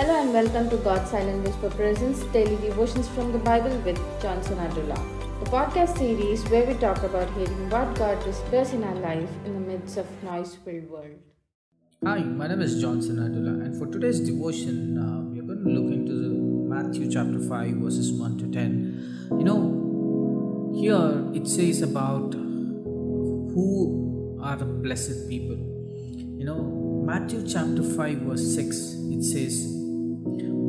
Hello 0.00 0.16
and 0.18 0.32
welcome 0.32 0.70
to 0.70 0.78
God's 0.78 1.10
Silent 1.10 1.44
Whisper 1.44 1.68
Presents 1.68 2.22
Daily 2.32 2.56
Devotions 2.66 3.06
from 3.08 3.32
the 3.32 3.38
Bible 3.38 3.76
with 3.80 3.98
Johnson 4.22 4.56
Adula, 4.56 4.96
the 5.44 5.50
podcast 5.50 5.98
series 5.98 6.42
where 6.48 6.64
we 6.64 6.72
talk 6.72 7.02
about 7.02 7.30
hearing 7.34 7.68
what 7.68 7.94
God 7.96 8.16
whispers 8.24 8.72
in 8.72 8.82
our 8.82 8.94
life 8.94 9.28
in 9.44 9.52
the 9.52 9.60
midst 9.60 9.98
of 9.98 10.06
noise-filled 10.22 10.88
world. 10.88 11.18
Hi, 12.02 12.20
my 12.20 12.46
name 12.46 12.62
is 12.62 12.80
Johnson 12.80 13.16
Adula, 13.16 13.62
and 13.62 13.78
for 13.78 13.88
today's 13.88 14.20
devotion, 14.20 14.96
uh, 14.96 15.20
we 15.30 15.38
are 15.38 15.42
going 15.42 15.64
to 15.64 15.70
look 15.70 15.92
into 15.92 16.14
the 16.14 16.30
Matthew 16.30 17.12
chapter 17.12 17.38
5, 17.38 17.74
verses 17.74 18.10
1 18.10 18.38
to 18.38 18.50
10. 18.50 19.28
You 19.32 19.44
know, 19.44 20.72
here 20.80 21.26
it 21.34 21.46
says 21.46 21.82
about 21.82 22.32
who 22.32 24.38
are 24.42 24.56
the 24.56 24.64
blessed 24.64 25.28
people. 25.28 25.58
You 26.38 26.46
know, 26.46 27.02
Matthew 27.04 27.46
chapter 27.46 27.82
5, 27.82 28.18
verse 28.20 28.54
6, 28.54 28.94
it 29.10 29.24
says, 29.24 29.76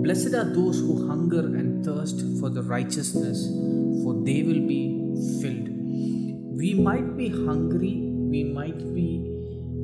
Blessed 0.04 0.34
are 0.34 0.54
those 0.54 0.80
who 0.80 1.08
hunger 1.08 1.40
and 1.40 1.86
thirst 1.86 2.22
for 2.40 2.50
the 2.50 2.64
righteousness, 2.64 3.48
for 4.04 4.14
they 4.26 4.42
will 4.44 4.66
be 4.68 4.98
filled. 5.42 5.70
We 6.58 6.74
might 6.74 7.16
be 7.16 7.30
hungry, 7.30 8.02
we 8.34 8.44
might 8.44 8.94
be 8.96 9.32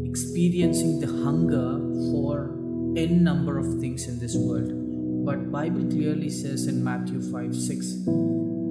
experiencing 0.06 1.00
the 1.00 1.08
hunger 1.08 1.78
for 2.12 2.56
n 2.98 3.24
number 3.24 3.58
of 3.60 3.80
things 3.80 4.08
in 4.08 4.18
this 4.20 4.36
world. 4.36 4.72
But 5.26 5.52
Bible 5.52 5.86
clearly 5.90 6.30
says 6.30 6.68
in 6.68 6.84
Matthew 6.84 7.22
5 7.22 7.56
6, 7.56 7.86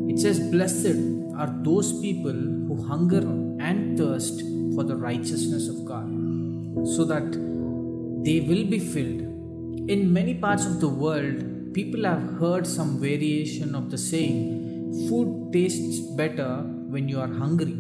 it 0.09 0.19
says, 0.19 0.41
Blessed 0.51 0.97
are 1.37 1.55
those 1.63 2.01
people 2.01 2.33
who 2.33 2.83
hunger 2.89 3.21
and 3.61 3.97
thirst 3.97 4.41
for 4.75 4.83
the 4.83 4.97
righteousness 4.97 5.69
of 5.69 5.85
God, 5.85 6.09
so 6.97 7.05
that 7.05 7.33
they 8.25 8.41
will 8.41 8.65
be 8.65 8.79
filled 8.79 9.36
in 9.89 10.13
many 10.13 10.35
parts 10.35 10.67
of 10.67 10.81
the 10.81 10.89
world, 10.89 11.73
people 11.73 12.03
have 12.05 12.23
heard 12.41 12.67
some 12.67 12.99
variation 13.01 13.73
of 13.77 13.89
the 13.89 13.97
saying, 13.97 15.07
food 15.09 15.53
tastes 15.53 16.01
better 16.17 16.63
when 16.89 17.09
you 17.09 17.21
are 17.21 17.29
hungry. 17.29 17.77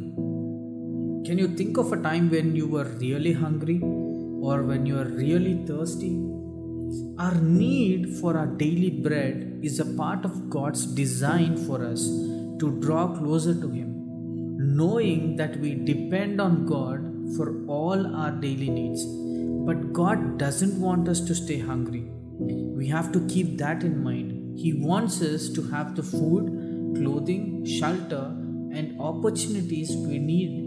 Can 1.27 1.36
you 1.36 1.48
think 1.48 1.77
of 1.78 1.92
a 1.92 2.00
time 2.00 2.31
when 2.31 2.55
you 2.55 2.69
were 2.69 2.84
really 2.84 3.33
hungry 3.33 3.81
or 3.83 4.62
when 4.62 4.86
you 4.86 4.97
are 5.00 5.08
really 5.25 5.66
thirsty? 5.66 6.14
Our 7.19 7.34
need 7.41 8.16
for 8.20 8.36
our 8.36 8.47
daily 8.47 8.91
bread 8.91 9.59
is 9.64 9.81
a 9.81 9.84
part 9.97 10.25
of 10.25 10.48
God's 10.48 10.86
design 10.86 11.56
for 11.66 11.84
us 11.84 12.06
to 12.61 12.78
draw 12.81 13.09
closer 13.09 13.55
to 13.55 13.69
Him, 13.69 14.77
knowing 14.77 15.34
that 15.36 15.59
we 15.59 15.75
depend 15.75 16.41
on 16.41 16.66
God 16.66 17.00
for 17.36 17.64
all 17.66 18.14
our 18.14 18.31
daily 18.31 18.70
needs 18.70 19.05
but 19.67 19.92
God 19.92 20.39
doesn't 20.39 20.81
want 20.81 21.09
us 21.09 21.20
to 21.20 21.34
stay 21.34 21.59
hungry. 21.59 22.05
We 22.39 22.86
have 22.89 23.12
to 23.12 23.20
keep 23.27 23.59
that 23.59 23.83
in 23.83 24.03
mind. 24.03 24.59
He 24.59 24.72
wants 24.72 25.20
us 25.22 25.48
to 25.50 25.62
have 25.70 25.95
the 25.97 26.03
food, 26.03 26.97
clothing, 26.97 27.64
shelter, 27.64 28.34
and 28.72 29.00
opportunities 29.00 29.94
we 29.97 30.19
need 30.19 30.64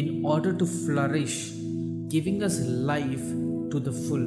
in 0.00 0.24
order 0.24 0.52
to 0.52 0.66
flourish, 0.66 1.50
giving 2.08 2.42
us 2.42 2.60
life 2.60 3.28
to 3.72 3.78
the 3.78 3.92
full. 3.92 4.26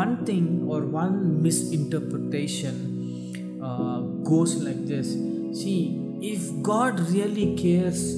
One 0.00 0.26
thing 0.26 0.66
or 0.68 0.82
one 0.82 1.42
misinterpretation 1.42 3.60
uh, 3.62 4.00
goes 4.30 4.56
like 4.56 4.86
this 4.86 5.14
See, 5.56 6.18
if 6.20 6.62
God 6.62 7.00
really 7.00 7.56
cares, 7.56 8.12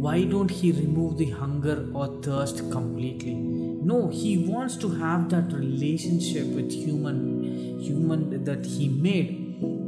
why 0.00 0.24
don't 0.24 0.50
He 0.50 0.72
remove 0.72 1.18
the 1.18 1.30
hunger 1.30 1.88
or 1.94 2.06
thirst 2.22 2.70
completely? 2.70 3.34
no 3.84 4.08
he 4.08 4.38
wants 4.38 4.76
to 4.76 4.88
have 4.88 5.28
that 5.28 5.52
relationship 5.52 6.46
with 6.46 6.72
human 6.72 7.78
human 7.78 8.44
that 8.44 8.64
he 8.64 8.88
made. 8.88 9.32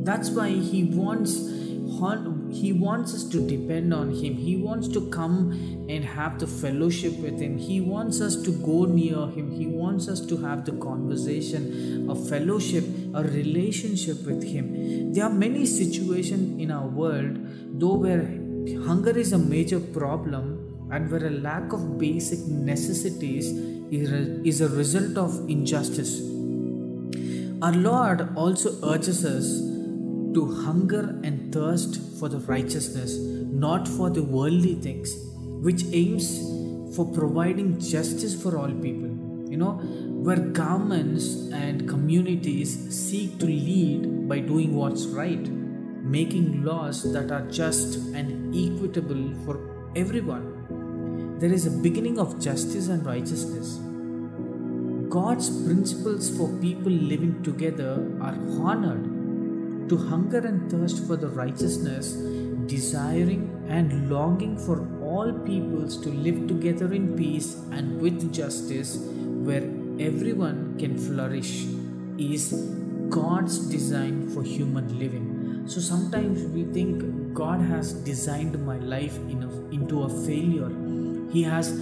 That's 0.05 0.31
why 0.31 0.51
he 0.51 0.85
wants 0.85 1.37
he 2.51 2.73
wants 2.75 3.15
us 3.15 3.25
to 3.31 3.41
depend 3.49 3.95
on 3.95 4.11
him. 4.11 4.35
He 4.35 4.57
wants 4.57 4.87
to 4.89 5.09
come 5.09 5.87
and 5.89 6.05
have 6.05 6.39
the 6.39 6.47
fellowship 6.47 7.15
with 7.19 7.41
him. 7.41 7.57
He 7.57 7.81
wants 7.81 8.21
us 8.21 8.37
to 8.43 8.53
go 8.53 8.85
near 8.85 9.29
him. 9.29 9.51
He 9.51 9.67
wants 9.67 10.07
us 10.07 10.21
to 10.27 10.37
have 10.39 10.67
the 10.67 10.73
conversation 10.73 12.11
a 12.11 12.15
fellowship 12.15 12.85
a 13.15 13.23
relationship 13.23 14.27
with 14.27 14.43
him. 14.43 15.13
There 15.15 15.25
are 15.25 15.33
many 15.33 15.65
situations 15.65 16.61
in 16.61 16.71
our 16.71 16.87
world 16.87 17.39
though 17.81 17.95
where 17.95 18.46
hunger 18.75 19.17
is 19.17 19.33
a 19.33 19.39
major 19.39 19.81
problem 19.81 20.89
and 20.91 21.11
where 21.11 21.27
a 21.27 21.31
lack 21.31 21.73
of 21.73 21.99
basic 21.99 22.41
necessities 22.47 23.51
is 23.91 24.61
a 24.61 24.69
result 24.69 25.17
of 25.17 25.49
injustice. 25.49 26.21
Our 27.63 27.73
Lord 27.73 28.37
also 28.37 28.79
urges 28.87 29.25
us 29.25 29.47
to 30.35 30.63
hunger 30.65 31.21
and 31.25 31.53
thirst 31.53 32.19
for 32.19 32.29
the 32.29 32.41
righteousness, 32.41 33.17
not 33.17 33.89
for 33.89 34.11
the 34.11 34.23
worldly 34.23 34.75
things, 34.75 35.17
which 35.63 35.85
aims 35.93 36.39
for 36.95 37.11
providing 37.13 37.81
justice 37.81 38.41
for 38.41 38.59
all 38.59 38.71
people. 38.71 39.11
You 39.49 39.57
know, 39.57 39.73
where 40.27 40.37
governments 40.37 41.51
and 41.53 41.89
communities 41.89 42.77
seek 42.95 43.39
to 43.39 43.47
lead 43.47 44.29
by 44.29 44.41
doing 44.41 44.75
what's 44.75 45.07
right, 45.07 45.49
making 46.11 46.65
laws 46.65 47.03
that 47.13 47.31
are 47.31 47.47
just 47.63 47.97
and 48.15 48.55
equitable 48.55 49.25
for 49.45 49.57
everyone 49.95 50.57
there 51.39 51.53
is 51.53 51.67
a 51.67 51.71
beginning 51.71 52.19
of 52.19 52.41
justice 52.41 52.89
and 52.89 53.05
righteousness. 53.05 53.75
God's 55.11 55.51
principles 55.67 56.31
for 56.35 56.49
people 56.63 56.91
living 56.91 57.43
together 57.43 57.93
are 58.23 58.35
honored. 58.69 59.05
To 59.91 59.99
hunger 59.99 60.39
and 60.39 60.71
thirst 60.71 61.07
for 61.07 61.17
the 61.17 61.29
righteousness, 61.29 62.13
desiring 62.65 63.43
and 63.69 64.11
longing 64.11 64.57
for 64.57 64.89
all 65.03 65.31
peoples 65.45 66.01
to 66.05 66.09
live 66.09 66.49
together 66.49 66.91
in 66.95 67.15
peace 67.19 67.55
and 67.71 68.01
with 68.01 68.33
justice, 68.33 68.97
where 68.97 69.65
everyone 70.01 70.77
can 70.79 70.97
flourish, 70.97 71.67
is 72.17 72.53
God's 73.11 73.59
design 73.59 74.31
for 74.31 74.43
human 74.43 74.99
living. 74.99 75.36
So 75.67 75.81
sometimes 75.81 76.45
we 76.45 76.65
think 76.73 77.35
God 77.35 77.61
has 77.61 77.93
designed 77.93 78.65
my 78.65 78.79
life 78.79 79.17
in 79.17 79.43
a, 79.43 79.75
into 79.75 80.05
a 80.05 80.09
failure. 80.09 80.71
He 81.33 81.43
has 81.43 81.73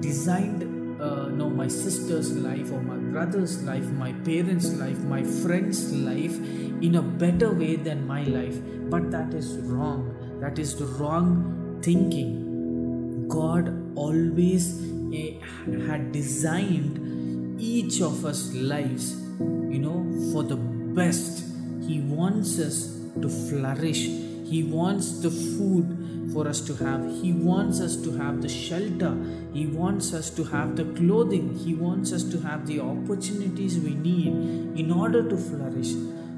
designed 0.00 1.00
uh, 1.00 1.28
no 1.28 1.48
my 1.48 1.68
sister's 1.68 2.36
life 2.36 2.72
or 2.72 2.80
my 2.80 2.96
brother's 2.96 3.62
life 3.64 3.84
my 3.90 4.12
parents 4.24 4.72
life 4.74 4.98
my 5.00 5.22
friend's 5.22 5.92
life 5.92 6.36
in 6.80 6.96
a 6.96 7.02
better 7.02 7.52
way 7.52 7.76
than 7.76 8.06
my 8.06 8.24
life. 8.24 8.58
But 8.90 9.12
that 9.12 9.32
is 9.34 9.56
wrong. 9.58 10.16
That 10.40 10.58
is 10.58 10.74
the 10.76 10.86
wrong 10.86 11.80
thinking. 11.80 13.28
God 13.28 13.70
always 13.94 14.82
uh, 14.82 15.86
had 15.86 16.10
designed 16.10 17.60
each 17.60 18.00
of 18.00 18.24
us 18.24 18.52
lives 18.52 19.12
you 19.38 19.78
know 19.78 20.02
for 20.32 20.42
the 20.42 20.56
best. 20.56 21.44
He 21.86 22.00
wants 22.00 22.58
us 22.58 23.01
to 23.20 23.28
flourish 23.28 24.08
he 24.52 24.62
wants 24.62 25.20
the 25.20 25.30
food 25.30 26.30
for 26.30 26.46
us 26.46 26.60
to 26.60 26.74
have. 26.74 27.00
He 27.22 27.32
wants 27.32 27.80
us 27.80 27.96
to 27.96 28.12
have 28.18 28.42
the 28.42 28.50
shelter. 28.50 29.16
He 29.54 29.66
wants 29.66 30.12
us 30.12 30.28
to 30.28 30.44
have 30.44 30.76
the 30.76 30.84
clothing. 30.98 31.54
He 31.56 31.74
wants 31.74 32.12
us 32.12 32.22
to 32.24 32.38
have 32.40 32.66
the 32.66 32.80
opportunities 32.80 33.78
we 33.78 33.94
need 33.94 34.34
in 34.78 34.92
order 34.92 35.26
to 35.26 35.38
flourish. 35.38 35.92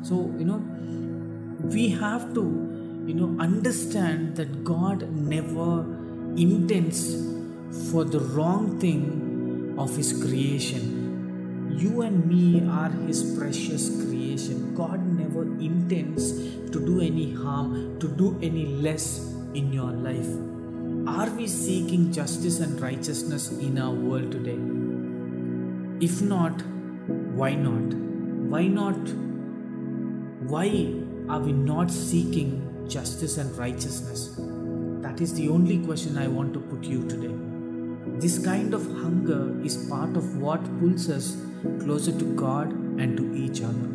So, 0.05 0.33
you 0.39 0.45
know, 0.45 0.63
we 1.75 1.89
have 1.89 2.33
to, 2.35 2.45
you 3.05 3.15
know, 3.15 3.35
understand 3.43 4.37
that 4.37 4.63
God 4.63 5.11
never 5.11 5.81
intends 6.37 7.17
for 7.91 8.05
the 8.05 8.21
wrong 8.21 8.79
thing 8.79 9.75
of 9.77 9.97
His 9.97 10.13
creation. 10.13 11.04
You 11.85 12.01
and 12.01 12.25
me 12.27 12.67
are 12.67 12.89
His 13.07 13.37
precious 13.37 13.91
creation. 14.03 14.75
God 14.75 15.07
never 15.07 15.43
intends 15.43 16.33
to 16.71 16.81
do 16.81 17.03
any 17.03 17.35
harm, 17.35 17.99
to 18.01 18.09
do 18.09 18.39
any 18.41 18.65
less 18.87 19.35
in 19.53 19.71
your 19.71 19.91
life? 19.91 20.31
Are 21.07 21.29
we 21.37 21.47
seeking 21.47 22.11
justice 22.11 22.61
and 22.61 22.81
righteousness 22.81 23.51
in 23.59 23.79
our 23.79 23.93
world 23.93 24.33
today? 24.33 24.59
If 26.03 26.23
not, 26.23 26.63
why 27.41 27.55
not? 27.55 27.93
Why 28.55 28.67
not? 28.67 29.15
Why 30.55 30.69
are 31.29 31.41
we 31.41 31.53
not 31.53 31.91
seeking 31.91 32.87
justice 32.89 33.37
and 33.37 33.55
righteousness? 33.59 34.31
That 35.03 35.21
is 35.21 35.35
the 35.35 35.51
only 35.51 35.85
question 35.85 36.17
I 36.17 36.29
want 36.29 36.55
to 36.55 36.61
put 36.61 36.85
you 36.85 37.07
today. 37.07 37.54
This 38.21 38.39
kind 38.39 38.75
of 38.75 38.83
hunger 39.03 39.61
is 39.65 39.77
part 39.89 40.17
of 40.17 40.37
what 40.37 40.63
pulls 40.79 41.11
us 41.11 41.37
closer 41.81 42.13
to 42.13 42.25
God 42.37 42.71
and 43.01 43.17
to 43.17 43.35
each 43.35 43.61
other. 43.63 43.89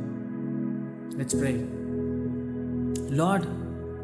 Let's 1.17 1.33
pray. 1.33 1.65
Lord, 3.21 3.47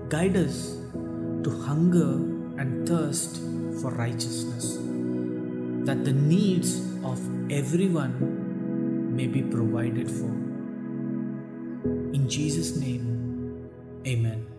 guide 0.10 0.38
us 0.38 0.78
to 0.94 1.62
hunger 1.66 2.14
and 2.62 2.88
thirst 2.88 3.38
for 3.82 3.92
righteousness, 3.92 4.78
that 5.86 6.06
the 6.06 6.14
needs 6.14 6.80
of 7.04 7.20
everyone 7.52 9.16
may 9.16 9.28
be 9.28 9.42
provided 9.42 10.10
for. 10.10 10.32
In 12.14 12.28
Jesus' 12.28 12.78
name, 12.78 13.16
Amen. 14.08 14.55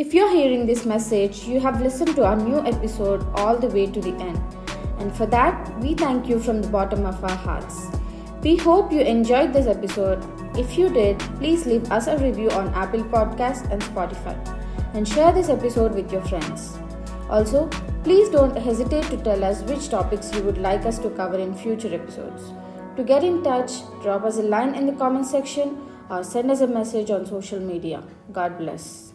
If 0.00 0.14
you're 0.14 0.32
hearing 0.32 0.64
this 0.64 0.86
message, 0.86 1.42
you 1.44 1.60
have 1.60 1.82
listened 1.82 2.16
to 2.16 2.24
our 2.24 2.34
new 2.34 2.60
episode 2.66 3.22
all 3.34 3.58
the 3.58 3.66
way 3.68 3.84
to 3.84 4.00
the 4.00 4.14
end. 4.14 4.40
And 4.98 5.14
for 5.14 5.26
that, 5.26 5.78
we 5.78 5.92
thank 5.92 6.26
you 6.26 6.38
from 6.40 6.62
the 6.62 6.68
bottom 6.68 7.04
of 7.04 7.22
our 7.22 7.36
hearts. 7.36 7.88
We 8.42 8.56
hope 8.56 8.90
you 8.90 9.02
enjoyed 9.02 9.52
this 9.52 9.66
episode. 9.66 10.24
If 10.56 10.78
you 10.78 10.88
did, 10.88 11.18
please 11.36 11.66
leave 11.66 11.92
us 11.92 12.06
a 12.06 12.16
review 12.16 12.48
on 12.52 12.72
Apple 12.72 13.04
Podcasts 13.04 13.70
and 13.70 13.82
Spotify 13.82 14.34
and 14.94 15.06
share 15.06 15.32
this 15.32 15.50
episode 15.50 15.94
with 15.94 16.10
your 16.10 16.22
friends. 16.22 16.78
Also, 17.28 17.66
please 18.02 18.30
don't 18.30 18.56
hesitate 18.56 19.04
to 19.10 19.18
tell 19.18 19.44
us 19.44 19.60
which 19.64 19.90
topics 19.90 20.34
you 20.34 20.42
would 20.44 20.56
like 20.56 20.86
us 20.86 20.98
to 21.00 21.10
cover 21.10 21.36
in 21.36 21.54
future 21.54 21.94
episodes. 21.94 22.54
To 22.96 23.04
get 23.04 23.22
in 23.22 23.42
touch, 23.42 23.82
drop 24.00 24.24
us 24.24 24.38
a 24.38 24.42
line 24.56 24.74
in 24.74 24.86
the 24.86 24.94
comment 24.94 25.26
section 25.26 25.78
or 26.08 26.24
send 26.24 26.50
us 26.50 26.62
a 26.62 26.66
message 26.66 27.10
on 27.10 27.26
social 27.26 27.60
media. 27.60 28.02
God 28.32 28.56
bless. 28.56 29.09